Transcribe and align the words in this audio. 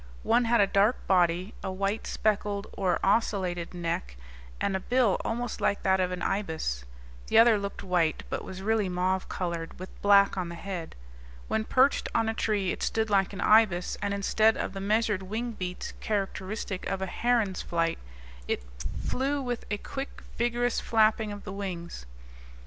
One 0.23 0.45
had 0.45 0.59
a 0.59 0.65
dark 0.65 1.05
body, 1.05 1.53
a 1.63 1.71
white 1.71 2.07
speckled 2.07 2.65
or 2.73 2.99
ocellated 3.03 3.75
neck, 3.75 4.17
and 4.59 4.75
a 4.75 4.79
bill 4.79 5.21
almost 5.23 5.61
like 5.61 5.83
that 5.83 5.99
of 5.99 6.11
an 6.11 6.23
ibis. 6.23 6.85
The 7.27 7.37
other 7.37 7.59
looked 7.59 7.83
white, 7.83 8.23
but 8.27 8.43
was 8.43 8.63
really 8.63 8.89
mauve 8.89 9.29
colored, 9.29 9.77
with 9.79 9.91
black 10.01 10.39
on 10.39 10.49
the 10.49 10.55
head. 10.55 10.95
When 11.47 11.65
perched 11.65 12.09
on 12.15 12.27
a 12.27 12.33
tree 12.33 12.71
it 12.71 12.81
stood 12.81 13.11
like 13.11 13.31
an 13.31 13.41
ibis; 13.41 13.95
and 14.01 14.11
instead 14.11 14.57
of 14.57 14.73
the 14.73 14.81
measured 14.81 15.21
wing 15.21 15.51
beats 15.51 15.93
characteristic 15.99 16.87
of 16.89 17.03
a 17.03 17.05
heron's 17.05 17.61
flight, 17.61 17.99
it 18.47 18.63
flew 19.05 19.39
with 19.39 19.65
a 19.69 19.77
quick, 19.77 20.23
vigorous 20.35 20.79
flapping 20.79 21.31
of 21.31 21.43
the 21.43 21.53
wings. 21.53 22.07